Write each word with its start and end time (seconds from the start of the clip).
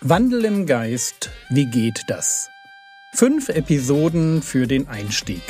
Wandel 0.00 0.44
im 0.44 0.64
Geist, 0.64 1.28
wie 1.50 1.66
geht 1.66 2.04
das? 2.06 2.50
Fünf 3.14 3.48
Episoden 3.48 4.42
für 4.42 4.68
den 4.68 4.86
Einstieg. 4.86 5.42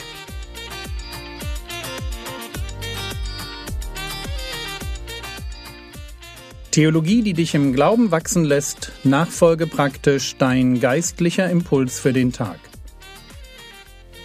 Theologie, 6.70 7.20
die 7.20 7.34
dich 7.34 7.54
im 7.54 7.74
Glauben 7.74 8.10
wachsen 8.10 8.42
lässt, 8.42 8.90
nachfolge 9.04 9.66
praktisch 9.66 10.36
dein 10.38 10.80
geistlicher 10.80 11.50
Impuls 11.50 12.00
für 12.00 12.14
den 12.14 12.32
Tag. 12.32 12.58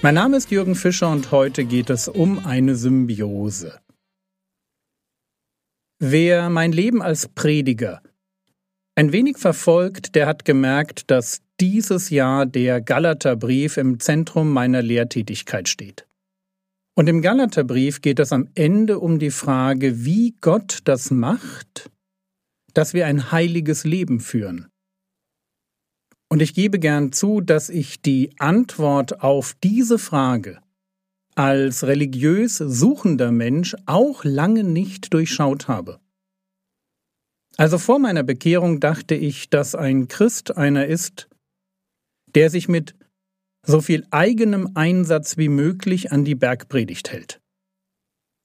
Mein 0.02 0.16
Name 0.16 0.38
ist 0.38 0.52
Jürgen 0.52 0.76
Fischer 0.76 1.12
und 1.12 1.31
heute 1.31 1.66
geht 1.66 1.90
es 1.90 2.08
um 2.08 2.45
eine 2.45 2.77
Symbiose. 2.77 3.77
Wer 5.99 6.49
mein 6.49 6.71
Leben 6.71 7.02
als 7.02 7.27
Prediger 7.27 8.02
ein 8.95 9.11
wenig 9.11 9.38
verfolgt, 9.38 10.15
der 10.15 10.27
hat 10.27 10.45
gemerkt, 10.45 11.09
dass 11.09 11.41
dieses 11.59 12.09
Jahr 12.09 12.45
der 12.45 12.81
Galaterbrief 12.81 13.77
im 13.77 13.99
Zentrum 13.99 14.52
meiner 14.52 14.81
Lehrtätigkeit 14.81 15.67
steht. 15.67 16.05
Und 16.95 17.09
im 17.09 17.21
Galaterbrief 17.21 18.02
geht 18.02 18.19
es 18.19 18.31
am 18.31 18.47
Ende 18.53 18.99
um 18.99 19.17
die 19.17 19.31
Frage, 19.31 20.05
wie 20.05 20.35
Gott 20.41 20.79
das 20.83 21.09
macht, 21.09 21.89
dass 22.73 22.93
wir 22.93 23.07
ein 23.07 23.31
heiliges 23.31 23.83
Leben 23.83 24.19
führen. 24.19 24.67
Und 26.30 26.41
ich 26.41 26.53
gebe 26.53 26.80
gern 26.80 27.11
zu, 27.11 27.41
dass 27.41 27.69
ich 27.69 28.02
die 28.02 28.31
Antwort 28.39 29.21
auf 29.21 29.55
diese 29.63 29.97
Frage 29.97 30.59
als 31.35 31.83
religiös 31.83 32.57
suchender 32.57 33.31
Mensch 33.31 33.75
auch 33.85 34.23
lange 34.23 34.63
nicht 34.63 35.13
durchschaut 35.13 35.67
habe. 35.67 35.99
Also 37.57 37.77
vor 37.77 37.99
meiner 37.99 38.23
Bekehrung 38.23 38.80
dachte 38.80 39.16
ich, 39.16 39.50
dass 39.50 39.75
ein 39.75 40.08
Christ 40.08 40.58
einer 40.58 40.88
ist, 40.88 41.30
der 42.33 42.50
sich 42.50 42.67
mit 42.67 42.95
so 43.66 43.80
viel 43.80 44.05
eigenem 44.11 44.72
Einsatz 44.75 45.38
wie 45.38 45.50
möglich 45.50 46.11
an 46.11 46.25
die 46.25 46.36
Bergpredigt 46.36 47.11
hält. 47.11 47.41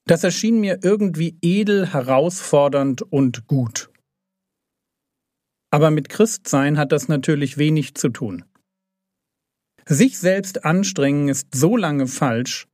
Das 0.05 0.23
erschien 0.23 0.59
mir 0.59 0.79
irgendwie 0.83 1.37
edel, 1.41 1.91
herausfordernd 1.91 3.01
und 3.01 3.47
gut. 3.47 3.91
Aber 5.71 5.91
mit 5.91 6.09
Christsein 6.09 6.77
hat 6.77 6.91
das 6.91 7.07
natürlich 7.07 7.57
wenig 7.57 7.95
zu 7.95 8.09
tun. 8.09 8.45
Sich 9.87 10.17
selbst 10.17 10.65
anstrengen 10.65 11.29
ist 11.29 11.53
so 11.53 11.75
lange 11.75 12.07
falsch, 12.07 12.67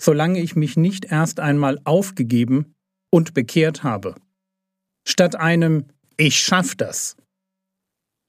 solange 0.00 0.40
ich 0.40 0.56
mich 0.56 0.76
nicht 0.76 1.04
erst 1.04 1.40
einmal 1.40 1.78
aufgegeben 1.84 2.74
und 3.10 3.34
bekehrt 3.34 3.82
habe. 3.82 4.14
Statt 5.08 5.36
einem 5.36 5.86
Ich 6.18 6.38
schaff 6.38 6.74
das 6.74 7.16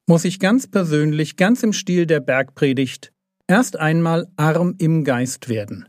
muss 0.08 0.26
ich 0.26 0.40
ganz 0.40 0.66
persönlich, 0.66 1.36
ganz 1.36 1.62
im 1.62 1.72
Stil 1.72 2.08
der 2.08 2.20
Bergpredigt, 2.20 3.12
erst 3.48 3.78
einmal 3.78 4.28
arm 4.38 4.74
im 4.80 5.04
Geist 5.04 5.50
werden. 5.50 5.88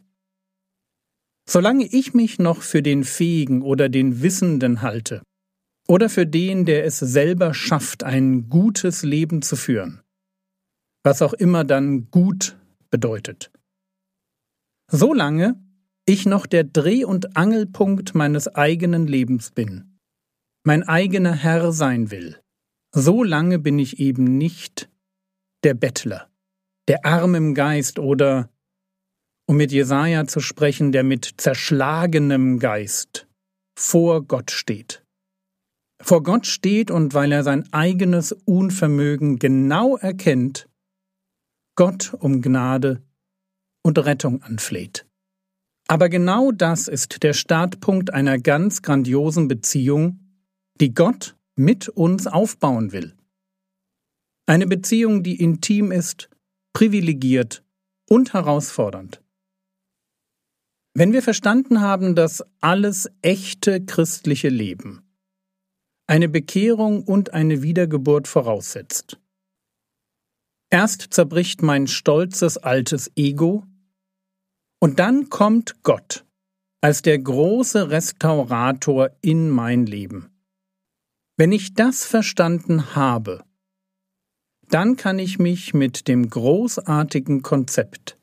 Solange 1.49 1.87
ich 1.87 2.13
mich 2.13 2.39
noch 2.39 2.61
für 2.61 2.83
den 2.83 3.05
Fähigen 3.05 3.63
oder 3.63 3.89
den 3.89 4.21
Wissenden 4.21 4.83
halte, 4.83 5.23
oder 5.89 6.11
für 6.11 6.27
den, 6.27 6.67
der 6.67 6.85
es 6.85 6.99
selber 6.99 7.55
schafft, 7.55 8.05
ein 8.05 8.51
gutes 8.51 9.03
Leben 9.03 9.41
zu 9.43 9.57
führen, 9.57 10.03
was 11.03 11.23
auch 11.23 11.33
immer 11.33 11.65
dann 11.65 12.11
gut 12.11 12.59
bedeutet. 12.91 13.51
Solange 14.91 15.59
ich 16.05 16.27
noch 16.27 16.47
der 16.47 16.65
Dreh- 16.65 17.05
und 17.05 17.37
Angelpunkt 17.37 18.15
meines 18.15 18.49
eigenen 18.49 19.07
Lebens 19.07 19.53
bin 19.53 19.90
mein 20.65 20.83
eigener 20.83 21.33
Herr 21.33 21.73
sein 21.73 22.11
will, 22.11 22.41
so 22.93 23.23
lange 23.23 23.59
bin 23.59 23.79
ich 23.79 23.99
eben 23.99 24.37
nicht 24.39 24.91
der 25.65 25.75
Bettler, 25.75 26.29
der 26.89 27.05
arm 27.05 27.35
im 27.35 27.55
Geist 27.55 27.99
oder, 27.99 28.51
um 29.47 29.57
mit 29.57 29.73
Jesaja 29.73 30.27
zu 30.27 30.41
sprechen, 30.41 30.93
der 30.93 31.05
mit 31.05 31.35
zerschlagenem 31.37 32.59
Geist 32.59 33.27
vor 33.79 34.23
Gott 34.25 34.51
steht. 34.51 35.05
Vor 36.03 36.23
Gott 36.23 36.47
steht 36.47 36.91
und 36.91 37.15
weil 37.15 37.31
er 37.33 37.45
sein 37.45 37.71
eigenes 37.73 38.33
Unvermögen 38.33 39.39
genau 39.39 39.97
erkennt, 39.97 40.69
Gott 41.77 42.15
um 42.19 42.43
Gnade 42.43 43.03
und 43.83 43.99
Rettung 43.99 44.43
anfleht. 44.43 45.07
Aber 45.89 46.09
genau 46.09 46.53
das 46.53 46.89
ist 46.89 47.23
der 47.23 47.33
Startpunkt 47.33 48.13
einer 48.13 48.39
ganz 48.39 48.83
grandiosen 48.83 49.49
Beziehung, 49.49 50.30
die 50.81 50.95
Gott 50.95 51.37
mit 51.57 51.89
uns 51.89 52.27
aufbauen 52.27 52.93
will. 52.93 53.15
Eine 54.47 54.67
Beziehung, 54.67 55.23
die 55.23 55.41
intim 55.41 55.93
ist, 55.93 56.31
privilegiert 56.73 57.63
und 58.09 58.33
herausfordernd. 58.33 59.23
Wenn 60.95 61.13
wir 61.13 61.23
verstanden 61.23 61.81
haben, 61.81 62.15
dass 62.15 62.45
alles 62.61 63.11
echte 63.23 63.85
christliche 63.85 64.49
Leben 64.49 65.07
eine 66.11 66.29
Bekehrung 66.29 67.05
und 67.05 67.35
eine 67.35 67.63
Wiedergeburt 67.63 68.27
voraussetzt. 68.27 69.21
Erst 70.69 71.15
zerbricht 71.15 71.63
mein 71.63 71.87
stolzes 71.87 72.59
altes 72.59 73.13
Ego, 73.15 73.65
und 74.81 74.99
dann 74.99 75.29
kommt 75.29 75.85
Gott 75.85 76.25
als 76.81 77.03
der 77.03 77.19
große 77.19 77.91
Restaurator 77.91 79.11
in 79.21 79.51
mein 79.51 79.87
Leben. 79.87 80.30
Wenn 81.41 81.53
ich 81.53 81.73
das 81.73 82.05
verstanden 82.05 82.95
habe, 82.95 83.43
dann 84.69 84.97
kann 84.97 85.19
ich 85.19 85.39
mich 85.39 85.73
mit 85.73 86.07
dem 86.07 86.29
großartigen 86.29 87.41
Konzept 87.41 88.19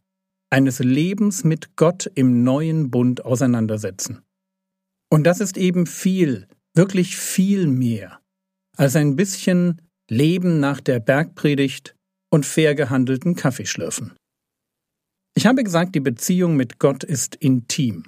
eines 0.51 0.77
Lebens 0.77 1.43
mit 1.43 1.75
Gott 1.75 2.11
im 2.13 2.43
neuen 2.43 2.91
Bund 2.91 3.25
auseinandersetzen. 3.25 4.21
Und 5.09 5.23
das 5.23 5.39
ist 5.39 5.57
eben 5.57 5.87
viel, 5.87 6.47
wirklich 6.75 7.17
viel 7.17 7.65
mehr 7.65 8.21
als 8.77 8.95
ein 8.95 9.15
bisschen 9.15 9.81
Leben 10.11 10.59
nach 10.59 10.79
der 10.79 10.99
Bergpredigt 10.99 11.95
und 12.29 12.45
fair 12.45 12.75
gehandelten 12.75 13.35
Kaffeeschlürfen. 13.35 14.15
Ich 15.35 15.47
habe 15.47 15.63
gesagt, 15.63 15.95
die 15.95 16.01
Beziehung 16.01 16.55
mit 16.55 16.77
Gott 16.77 17.03
ist 17.03 17.33
intim. 17.33 18.03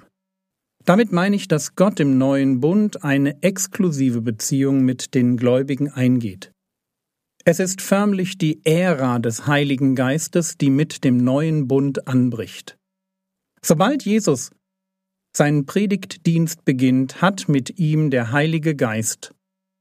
Damit 0.90 1.12
meine 1.12 1.36
ich, 1.36 1.46
dass 1.46 1.76
Gott 1.76 2.00
im 2.00 2.18
neuen 2.18 2.58
Bund 2.58 3.04
eine 3.04 3.44
exklusive 3.44 4.22
Beziehung 4.22 4.84
mit 4.84 5.14
den 5.14 5.36
Gläubigen 5.36 5.88
eingeht. 5.88 6.50
Es 7.44 7.60
ist 7.60 7.80
förmlich 7.80 8.38
die 8.38 8.60
Ära 8.66 9.20
des 9.20 9.46
Heiligen 9.46 9.94
Geistes, 9.94 10.58
die 10.58 10.68
mit 10.68 11.04
dem 11.04 11.18
neuen 11.18 11.68
Bund 11.68 12.08
anbricht. 12.08 12.76
Sobald 13.62 14.04
Jesus 14.04 14.50
seinen 15.32 15.64
Predigtdienst 15.64 16.64
beginnt, 16.64 17.22
hat 17.22 17.48
mit 17.48 17.78
ihm 17.78 18.10
der 18.10 18.32
Heilige 18.32 18.74
Geist 18.74 19.32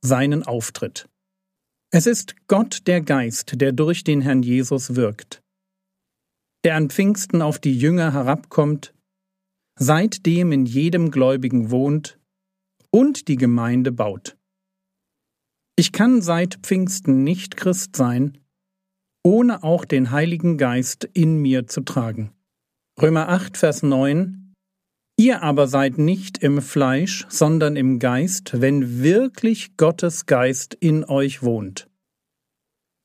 seinen 0.05 0.43
Auftritt. 0.43 1.09
Es 1.91 2.05
ist 2.05 2.35
Gott 2.45 2.85
der 2.85 3.01
Geist, 3.01 3.59
der 3.59 3.71
durch 3.71 4.03
den 4.03 4.21
Herrn 4.21 4.43
Jesus 4.43 4.95
wirkt, 4.95 5.41
der 6.63 6.75
an 6.75 6.91
Pfingsten 6.91 7.41
auf 7.41 7.57
die 7.57 7.75
Jünger 7.75 8.13
herabkommt 8.13 8.93
seitdem 9.79 10.51
in 10.51 10.65
jedem 10.65 11.09
Gläubigen 11.09 11.71
wohnt 11.71 12.19
und 12.91 13.27
die 13.27 13.37
Gemeinde 13.37 13.91
baut. 13.91 14.37
Ich 15.75 15.93
kann 15.93 16.21
seit 16.21 16.59
Pfingsten 16.61 17.23
nicht 17.23 17.57
Christ 17.57 17.95
sein, 17.95 18.37
ohne 19.23 19.63
auch 19.63 19.85
den 19.85 20.11
Heiligen 20.11 20.57
Geist 20.57 21.05
in 21.13 21.37
mir 21.37 21.67
zu 21.67 21.81
tragen. 21.81 22.31
Römer 23.01 23.29
8, 23.29 23.57
Vers 23.57 23.81
9 23.81 24.53
Ihr 25.17 25.43
aber 25.43 25.67
seid 25.67 25.97
nicht 25.97 26.37
im 26.37 26.61
Fleisch, 26.61 27.25
sondern 27.27 27.75
im 27.75 27.99
Geist, 27.99 28.61
wenn 28.61 29.01
wirklich 29.03 29.75
Gottes 29.75 30.27
Geist 30.27 30.73
in 30.75 31.03
euch 31.03 31.43
wohnt. 31.43 31.89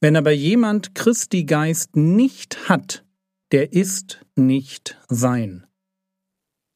Wenn 0.01 0.15
aber 0.15 0.31
jemand 0.31 0.95
Christi 0.95 1.43
Geist 1.43 1.97
nicht 1.97 2.69
hat, 2.69 3.05
der 3.51 3.73
ist 3.73 4.25
nicht 4.37 4.97
sein. 5.09 5.67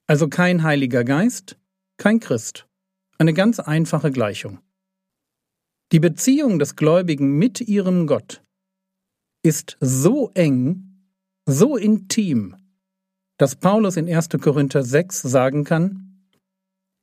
Also 0.09 0.27
kein 0.29 0.63
Heiliger 0.63 1.05
Geist, 1.05 1.59
kein 1.99 2.19
Christ. 2.19 2.67
Eine 3.19 3.35
ganz 3.35 3.61
einfache 3.61 4.11
Gleichung. 4.11 4.59
Die 5.93 6.01
Beziehung 6.01 6.59
des 6.59 6.77
Gläubigen 6.77 7.37
mit 7.37 7.61
ihrem 7.61 8.07
Gott 8.07 8.43
ist 9.43 9.77
so 9.81 10.31
eng, 10.33 11.05
so 11.47 11.77
intim, 11.77 12.57
dass 13.39 13.57
Paulus 13.57 13.97
in 13.99 14.09
1. 14.09 14.31
Korinther 14.41 14.83
6 14.83 15.23
sagen 15.23 15.65
kann, 15.65 16.27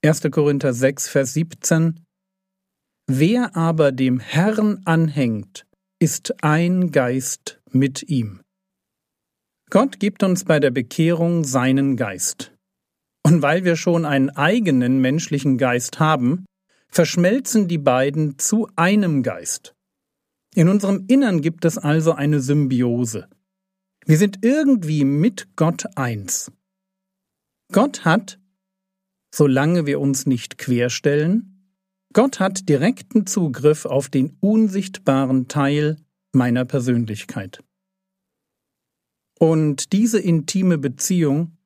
1. 0.04 0.22
Korinther 0.31 0.74
6, 0.74 1.07
Vers 1.07 1.34
17, 1.34 2.04
Wer 3.07 3.56
aber 3.56 3.92
dem 3.92 4.19
Herrn 4.19 4.81
anhängt, 4.86 5.68
ist 6.00 6.44
ein 6.44 6.92
Geist 6.92 7.62
mit 7.72 8.10
ihm. 8.10 8.42
Gott 9.69 10.00
gibt 10.00 10.24
uns 10.24 10.44
bei 10.44 10.60
der 10.60 10.72
Bekehrung 10.72 11.44
seinen 11.44 11.98
Geist. 11.98 12.55
Und 13.25 13.42
weil 13.42 13.63
wir 13.63 13.75
schon 13.75 14.06
einen 14.06 14.30
eigenen 14.30 15.01
menschlichen 15.01 15.57
Geist 15.57 16.00
haben, 16.00 16.45
verschmelzen 16.89 17.68
die 17.68 17.80
beiden 17.80 18.38
zu 18.38 18.69
einem 18.75 19.24
Geist. 19.24 19.74
In 20.54 20.69
unserem 20.69 21.06
Innern 21.07 21.42
gibt 21.42 21.66
es 21.66 21.80
also 21.80 22.12
eine 22.12 22.39
Symbiose. 22.39 23.27
Wir 24.06 24.19
sind 24.19 24.45
irgendwie 24.45 25.06
mit 25.06 25.56
Gott 25.56 25.86
eins. 25.95 26.51
Gott 27.72 28.06
hat, 28.06 28.39
solange 29.33 29.88
wir 29.88 30.00
uns 30.00 30.28
nicht 30.28 30.60
querstellen, 30.60 31.74
Gott 32.13 32.39
hat 32.39 32.69
direkten 32.69 33.25
Zugriff 33.25 33.86
auf 33.86 34.07
den 34.07 34.38
unsichtbaren 34.39 35.48
Teil 35.48 35.98
meiner 36.31 36.63
Persönlichkeit. 36.63 37.63
Und 39.39 39.94
diese 39.94 40.19
intime 40.19 40.78
Beziehung 40.78 41.57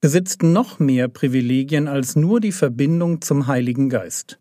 besitzt 0.00 0.42
noch 0.42 0.78
mehr 0.78 1.08
Privilegien 1.08 1.86
als 1.86 2.16
nur 2.16 2.40
die 2.40 2.52
Verbindung 2.52 3.20
zum 3.20 3.46
Heiligen 3.46 3.88
Geist. 3.90 4.40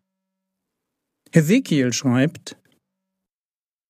Hesekiel 1.32 1.94
schreibt, 1.94 2.58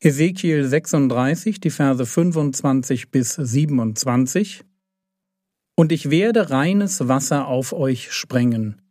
Hesekiel 0.01 0.65
36, 0.65 1.59
die 1.59 1.69
Verse 1.69 2.05
25 2.05 3.11
bis 3.11 3.33
27, 3.35 4.63
Und 5.75 5.91
ich 5.91 6.09
werde 6.09 6.49
reines 6.49 7.07
Wasser 7.07 7.47
auf 7.47 7.73
euch 7.73 8.11
sprengen, 8.11 8.81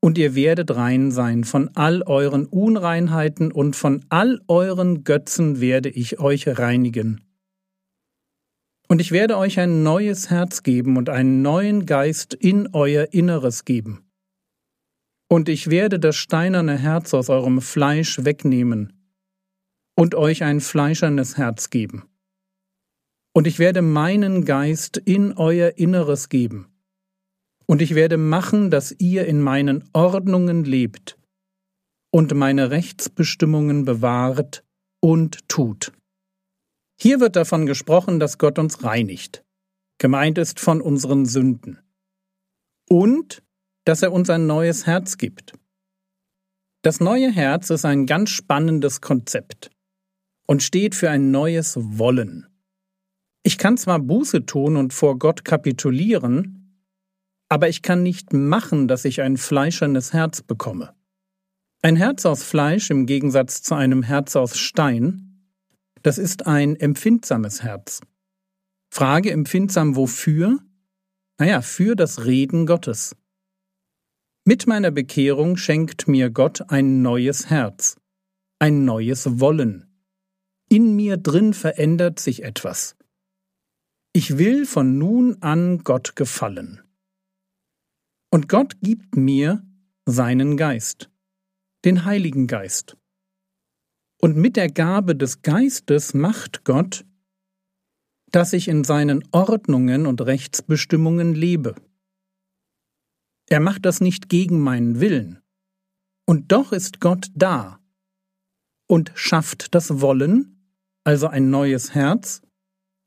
und 0.00 0.18
ihr 0.18 0.34
werdet 0.34 0.74
rein 0.74 1.10
sein, 1.10 1.44
von 1.44 1.70
all 1.74 2.02
euren 2.02 2.46
Unreinheiten 2.46 3.52
und 3.52 3.76
von 3.76 4.04
all 4.08 4.40
euren 4.48 5.04
Götzen 5.04 5.60
werde 5.60 5.90
ich 5.90 6.20
euch 6.20 6.46
reinigen. 6.58 7.25
Und 8.88 9.00
ich 9.00 9.10
werde 9.10 9.36
euch 9.36 9.58
ein 9.58 9.82
neues 9.82 10.30
Herz 10.30 10.62
geben 10.62 10.96
und 10.96 11.08
einen 11.08 11.42
neuen 11.42 11.86
Geist 11.86 12.34
in 12.34 12.68
euer 12.72 13.12
Inneres 13.12 13.64
geben. 13.64 14.04
Und 15.28 15.48
ich 15.48 15.70
werde 15.70 15.98
das 15.98 16.14
steinerne 16.16 16.78
Herz 16.78 17.12
aus 17.12 17.28
eurem 17.28 17.60
Fleisch 17.60 18.24
wegnehmen 18.24 18.92
und 19.96 20.14
euch 20.14 20.44
ein 20.44 20.60
fleischernes 20.60 21.36
Herz 21.36 21.70
geben. 21.70 22.04
Und 23.34 23.46
ich 23.46 23.58
werde 23.58 23.82
meinen 23.82 24.44
Geist 24.44 24.96
in 24.98 25.32
euer 25.32 25.76
Inneres 25.76 26.28
geben. 26.28 26.68
Und 27.66 27.82
ich 27.82 27.96
werde 27.96 28.16
machen, 28.16 28.70
dass 28.70 28.94
ihr 28.98 29.26
in 29.26 29.42
meinen 29.42 29.84
Ordnungen 29.92 30.64
lebt 30.64 31.18
und 32.12 32.32
meine 32.34 32.70
Rechtsbestimmungen 32.70 33.84
bewahrt 33.84 34.62
und 35.00 35.48
tut. 35.48 35.92
Hier 36.98 37.20
wird 37.20 37.36
davon 37.36 37.66
gesprochen, 37.66 38.18
dass 38.18 38.38
Gott 38.38 38.58
uns 38.58 38.82
reinigt. 38.82 39.44
Gemeint 39.98 40.38
ist 40.38 40.60
von 40.60 40.80
unseren 40.80 41.26
Sünden. 41.26 41.78
Und 42.88 43.42
dass 43.84 44.02
er 44.02 44.12
uns 44.12 44.30
ein 44.30 44.46
neues 44.46 44.86
Herz 44.86 45.18
gibt. 45.18 45.52
Das 46.82 47.00
neue 47.00 47.30
Herz 47.30 47.70
ist 47.70 47.84
ein 47.84 48.06
ganz 48.06 48.30
spannendes 48.30 49.00
Konzept 49.00 49.70
und 50.46 50.62
steht 50.62 50.94
für 50.94 51.10
ein 51.10 51.30
neues 51.30 51.76
Wollen. 51.78 52.46
Ich 53.42 53.58
kann 53.58 53.76
zwar 53.76 53.98
Buße 53.98 54.46
tun 54.46 54.76
und 54.76 54.92
vor 54.92 55.18
Gott 55.18 55.44
kapitulieren, 55.44 56.82
aber 57.48 57.68
ich 57.68 57.82
kann 57.82 58.02
nicht 58.02 58.32
machen, 58.32 58.88
dass 58.88 59.04
ich 59.04 59.20
ein 59.20 59.36
fleischernes 59.36 60.12
Herz 60.12 60.42
bekomme. 60.42 60.94
Ein 61.82 61.96
Herz 61.96 62.26
aus 62.26 62.42
Fleisch 62.42 62.90
im 62.90 63.06
Gegensatz 63.06 63.62
zu 63.62 63.74
einem 63.74 64.02
Herz 64.02 64.34
aus 64.34 64.56
Stein 64.56 65.25
das 66.06 66.18
ist 66.18 66.46
ein 66.46 66.76
empfindsames 66.76 67.64
Herz. 67.64 68.00
Frage 68.94 69.32
empfindsam 69.32 69.96
wofür? 69.96 70.60
Naja, 71.36 71.62
für 71.62 71.96
das 71.96 72.24
Reden 72.24 72.64
Gottes. 72.64 73.16
Mit 74.44 74.68
meiner 74.68 74.92
Bekehrung 74.92 75.56
schenkt 75.56 76.06
mir 76.06 76.30
Gott 76.30 76.70
ein 76.70 77.02
neues 77.02 77.50
Herz, 77.50 77.96
ein 78.60 78.84
neues 78.84 79.40
Wollen. 79.40 79.98
In 80.68 80.94
mir 80.94 81.16
drin 81.16 81.52
verändert 81.52 82.20
sich 82.20 82.44
etwas. 82.44 82.94
Ich 84.12 84.38
will 84.38 84.64
von 84.64 84.98
nun 84.98 85.42
an 85.42 85.78
Gott 85.82 86.14
gefallen. 86.14 86.82
Und 88.30 88.48
Gott 88.48 88.76
gibt 88.80 89.16
mir 89.16 89.66
seinen 90.04 90.56
Geist, 90.56 91.10
den 91.84 92.04
Heiligen 92.04 92.46
Geist. 92.46 92.96
Und 94.26 94.36
mit 94.36 94.56
der 94.56 94.68
Gabe 94.68 95.14
des 95.14 95.42
Geistes 95.42 96.12
macht 96.12 96.64
Gott, 96.64 97.06
dass 98.32 98.52
ich 98.52 98.66
in 98.66 98.82
seinen 98.82 99.22
Ordnungen 99.30 100.04
und 100.04 100.20
Rechtsbestimmungen 100.20 101.32
lebe. 101.32 101.76
Er 103.48 103.60
macht 103.60 103.86
das 103.86 104.00
nicht 104.00 104.28
gegen 104.28 104.58
meinen 104.58 104.98
Willen. 104.98 105.44
Und 106.26 106.50
doch 106.50 106.72
ist 106.72 106.98
Gott 107.00 107.28
da 107.36 107.78
und 108.88 109.12
schafft 109.14 109.76
das 109.76 110.00
Wollen, 110.00 110.72
also 111.04 111.28
ein 111.28 111.50
neues 111.50 111.94
Herz, 111.94 112.42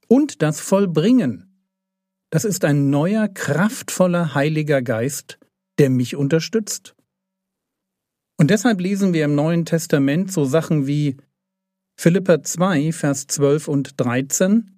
und 0.07 0.41
das 0.41 0.61
Vollbringen. 0.61 1.67
Das 2.29 2.45
ist 2.45 2.63
ein 2.63 2.89
neuer, 2.89 3.27
kraftvoller 3.27 4.35
Heiliger 4.35 4.81
Geist, 4.81 5.37
der 5.79 5.89
mich 5.89 6.15
unterstützt. 6.15 6.95
Und 8.39 8.51
deshalb 8.51 8.79
lesen 8.79 9.13
wir 9.13 9.25
im 9.25 9.35
Neuen 9.35 9.65
Testament 9.65 10.31
so 10.31 10.45
Sachen 10.45 10.87
wie 10.87 11.17
Philippa 11.99 12.41
2, 12.41 12.93
Vers 12.93 13.27
12 13.27 13.67
und 13.67 13.99
13. 13.99 14.71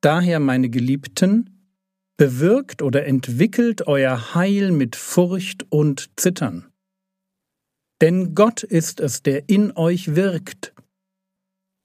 Daher, 0.00 0.40
meine 0.40 0.70
Geliebten, 0.70 1.74
bewirkt 2.16 2.80
oder 2.80 3.04
entwickelt 3.04 3.86
euer 3.86 4.34
Heil 4.34 4.72
mit 4.72 4.96
Furcht 4.96 5.70
und 5.70 6.18
Zittern. 6.18 6.72
Denn 8.00 8.34
Gott 8.34 8.62
ist 8.62 9.00
es, 9.00 9.22
der 9.22 9.50
in 9.50 9.76
euch 9.76 10.16
wirkt, 10.16 10.72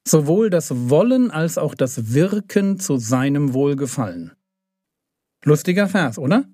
sowohl 0.07 0.49
das 0.49 0.89
Wollen 0.89 1.31
als 1.31 1.57
auch 1.57 1.75
das 1.75 2.13
Wirken 2.13 2.79
zu 2.79 2.95
seinem 2.95 3.53
Wohlgefallen. 3.53 4.31
Lustiger 5.43 5.89
Vers, 5.89 6.17
oder? 6.17 6.45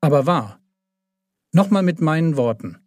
Aber 0.00 0.26
wahr. 0.26 0.60
Nochmal 1.52 1.82
mit 1.82 2.00
meinen 2.00 2.36
Worten. 2.36 2.81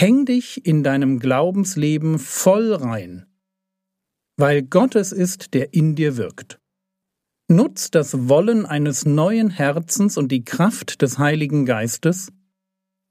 Häng 0.00 0.26
dich 0.26 0.64
in 0.64 0.84
deinem 0.84 1.18
Glaubensleben 1.18 2.20
voll 2.20 2.72
rein, 2.72 3.26
weil 4.36 4.62
Gott 4.62 4.94
es 4.94 5.10
ist, 5.10 5.54
der 5.54 5.74
in 5.74 5.96
dir 5.96 6.16
wirkt. 6.16 6.60
Nutz 7.48 7.90
das 7.90 8.28
Wollen 8.28 8.64
eines 8.64 9.06
neuen 9.06 9.50
Herzens 9.50 10.16
und 10.16 10.30
die 10.30 10.44
Kraft 10.44 11.02
des 11.02 11.18
Heiligen 11.18 11.66
Geistes, 11.66 12.30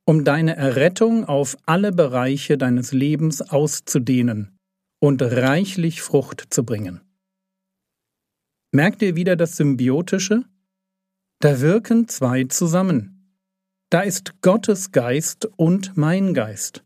um 0.06 0.24
deine 0.24 0.56
Errettung 0.56 1.26
auf 1.26 1.58
alle 1.66 1.92
Bereiche 1.92 2.58
deines 2.58 2.94
Lebens 2.94 3.42
auszudehnen 3.42 4.58
und 5.02 5.22
reichlich 5.22 6.02
Frucht 6.02 6.46
zu 6.52 6.64
bringen. 6.64 7.02
Merkt 8.72 9.02
ihr 9.02 9.18
wieder 9.18 9.36
das 9.36 9.58
Symbiotische? 9.58 10.46
Da 11.40 11.60
wirken 11.60 12.08
zwei 12.08 12.46
zusammen. 12.46 13.17
Da 13.90 14.02
ist 14.02 14.42
Gottes 14.42 14.92
Geist 14.92 15.48
und 15.56 15.96
mein 15.96 16.34
Geist. 16.34 16.84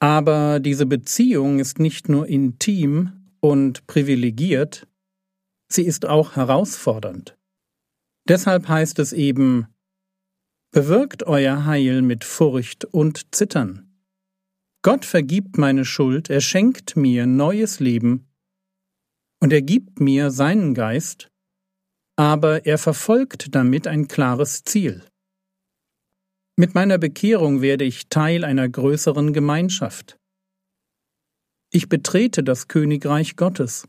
Aber 0.00 0.58
diese 0.58 0.86
Beziehung 0.86 1.60
ist 1.60 1.78
nicht 1.78 2.08
nur 2.08 2.26
intim 2.26 3.30
und 3.38 3.86
privilegiert, 3.86 4.88
sie 5.68 5.84
ist 5.84 6.06
auch 6.06 6.34
herausfordernd. 6.34 7.36
Deshalb 8.28 8.66
heißt 8.66 8.98
es 8.98 9.12
eben, 9.12 9.68
bewirkt 10.72 11.22
euer 11.24 11.64
Heil 11.64 12.02
mit 12.02 12.24
Furcht 12.24 12.84
und 12.84 13.32
Zittern. 13.32 13.88
Gott 14.82 15.04
vergibt 15.04 15.58
meine 15.58 15.84
Schuld, 15.84 16.28
er 16.28 16.40
schenkt 16.40 16.96
mir 16.96 17.26
neues 17.26 17.78
Leben 17.78 18.26
und 19.40 19.52
er 19.52 19.62
gibt 19.62 20.00
mir 20.00 20.32
seinen 20.32 20.74
Geist, 20.74 21.30
aber 22.16 22.66
er 22.66 22.78
verfolgt 22.78 23.54
damit 23.54 23.86
ein 23.86 24.08
klares 24.08 24.64
Ziel. 24.64 25.04
Mit 26.56 26.74
meiner 26.74 26.98
Bekehrung 26.98 27.62
werde 27.62 27.84
ich 27.84 28.08
Teil 28.08 28.44
einer 28.44 28.68
größeren 28.68 29.32
Gemeinschaft. 29.32 30.18
Ich 31.70 31.88
betrete 31.88 32.44
das 32.44 32.68
Königreich 32.68 33.36
Gottes, 33.36 33.88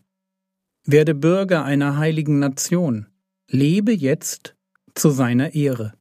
werde 0.86 1.14
Bürger 1.14 1.66
einer 1.66 1.98
heiligen 1.98 2.40
Nation, 2.40 3.08
lebe 3.50 3.92
jetzt 3.92 4.56
zu 4.96 5.10
seiner 5.10 5.54
Ehre. 5.54 5.94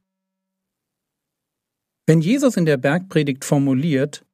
Wenn 2.05 2.21
Jesus 2.21 2.57
in 2.57 2.65
der 2.65 2.77
Bergpredigt 2.77 3.43
formuliert, 3.43 4.25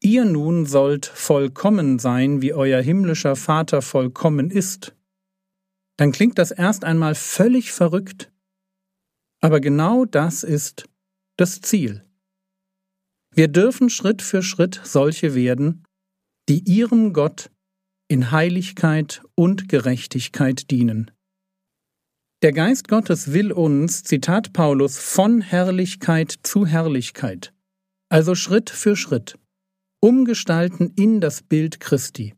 Ihr 0.00 0.24
nun 0.24 0.64
sollt 0.64 1.06
vollkommen 1.06 1.98
sein, 1.98 2.40
wie 2.40 2.54
euer 2.54 2.80
himmlischer 2.80 3.34
Vater 3.34 3.82
vollkommen 3.82 4.50
ist, 4.50 4.94
dann 5.96 6.12
klingt 6.12 6.38
das 6.38 6.52
erst 6.52 6.84
einmal 6.84 7.16
völlig 7.16 7.72
verrückt. 7.72 8.30
Aber 9.40 9.60
genau 9.60 10.04
das 10.04 10.44
ist 10.44 10.88
das 11.38 11.60
Ziel. 11.60 12.04
Wir 13.30 13.48
dürfen 13.48 13.90
Schritt 13.90 14.22
für 14.22 14.42
Schritt 14.42 14.80
solche 14.82 15.34
werden, 15.34 15.84
die 16.48 16.68
ihrem 16.68 17.12
Gott 17.12 17.50
in 18.08 18.32
Heiligkeit 18.32 19.22
und 19.34 19.68
Gerechtigkeit 19.68 20.70
dienen. 20.70 21.10
Der 22.42 22.52
Geist 22.52 22.88
Gottes 22.88 23.32
will 23.32 23.52
uns, 23.52 24.02
Zitat 24.02 24.52
Paulus, 24.52 24.98
von 24.98 25.40
Herrlichkeit 25.40 26.34
zu 26.42 26.66
Herrlichkeit, 26.66 27.52
also 28.08 28.34
Schritt 28.34 28.70
für 28.70 28.96
Schritt, 28.96 29.38
umgestalten 30.00 30.92
in 30.96 31.20
das 31.20 31.42
Bild 31.42 31.78
Christi. 31.78 32.34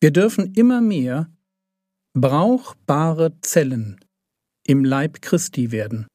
Wir 0.00 0.12
dürfen 0.12 0.54
immer 0.54 0.80
mehr 0.80 1.32
brauchbare 2.14 3.40
Zellen 3.40 3.98
im 4.64 4.84
Leib 4.84 5.22
Christi 5.22 5.72
werden. 5.72 6.06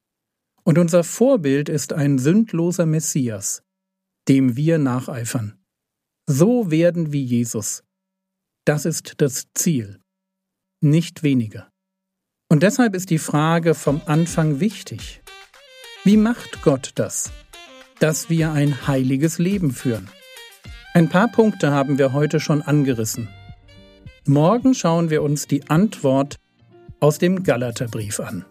Und 0.66 0.80
unser 0.80 1.04
Vorbild 1.04 1.70
ist 1.70 1.94
ein 1.94 2.18
sündloser 2.18 2.86
Messias, 2.86 3.62
dem 4.28 4.56
wir 4.56 4.80
nacheifern. 4.80 5.60
So 6.28 6.72
werden 6.72 7.14
wie 7.14 7.24
Jesus. 7.24 7.84
Das 8.66 8.86
ist 8.86 9.22
das 9.22 9.46
Ziel, 9.54 10.02
nicht 10.82 11.22
weniger. 11.22 11.70
Und 12.50 12.64
deshalb 12.64 12.96
ist 12.96 13.12
die 13.12 13.20
Frage 13.20 13.76
vom 13.76 14.02
Anfang 14.08 14.60
wichtig. 14.60 15.22
Wie 16.04 16.18
macht 16.18 16.64
Gott 16.64 16.92
das, 16.96 17.32
dass 18.00 18.30
wir 18.30 18.52
ein 18.52 18.88
heiliges 18.88 19.38
Leben 19.38 19.72
führen? 19.72 20.10
Ein 20.96 21.10
paar 21.10 21.28
Punkte 21.28 21.72
haben 21.72 22.00
wir 22.00 22.14
heute 22.14 22.40
schon 22.40 22.64
angerissen. 22.64 23.30
Morgen 24.26 24.74
schauen 24.74 25.12
wir 25.12 25.22
uns 25.22 25.46
die 25.46 25.70
Antwort 25.70 26.38
aus 27.00 27.20
dem 27.20 27.44
Galaterbrief 27.44 28.20
an. 28.20 28.46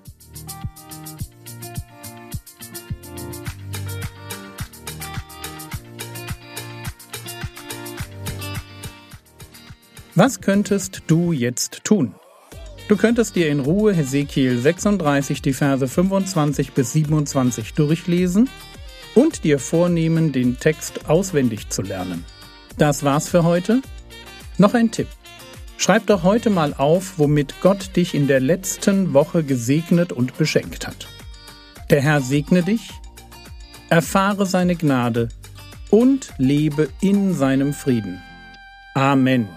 Was 10.16 10.40
könntest 10.40 11.02
du 11.08 11.32
jetzt 11.32 11.82
tun? 11.82 12.14
Du 12.86 12.96
könntest 12.96 13.34
dir 13.34 13.48
in 13.48 13.58
Ruhe 13.58 13.92
Hesekiel 13.92 14.56
36, 14.58 15.42
die 15.42 15.52
Verse 15.52 15.88
25 15.88 16.72
bis 16.72 16.92
27 16.92 17.74
durchlesen 17.74 18.48
und 19.16 19.42
dir 19.42 19.58
vornehmen, 19.58 20.30
den 20.30 20.60
Text 20.60 21.10
auswendig 21.10 21.68
zu 21.70 21.82
lernen. 21.82 22.24
Das 22.78 23.02
war's 23.02 23.28
für 23.28 23.42
heute. 23.42 23.82
Noch 24.56 24.74
ein 24.74 24.92
Tipp. 24.92 25.08
Schreib 25.78 26.06
doch 26.06 26.22
heute 26.22 26.48
mal 26.48 26.74
auf, 26.74 27.14
womit 27.18 27.60
Gott 27.60 27.96
dich 27.96 28.14
in 28.14 28.28
der 28.28 28.38
letzten 28.38 29.14
Woche 29.14 29.42
gesegnet 29.42 30.12
und 30.12 30.38
beschenkt 30.38 30.86
hat. 30.86 31.08
Der 31.90 32.00
Herr 32.00 32.20
segne 32.20 32.62
dich, 32.62 32.88
erfahre 33.90 34.46
seine 34.46 34.76
Gnade 34.76 35.28
und 35.90 36.32
lebe 36.38 36.88
in 37.00 37.34
seinem 37.34 37.74
Frieden. 37.74 38.22
Amen. 38.94 39.48